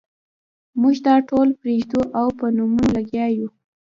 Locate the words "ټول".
1.29-1.47